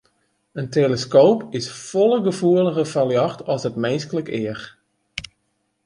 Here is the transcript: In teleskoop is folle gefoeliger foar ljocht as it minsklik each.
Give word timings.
In 0.59 0.69
teleskoop 0.69 1.45
is 1.59 1.67
folle 1.87 2.19
gefoeliger 2.27 2.87
foar 2.93 3.09
ljocht 3.11 3.39
as 3.53 3.63
it 3.69 3.81
minsklik 3.83 4.27
each. 4.41 4.63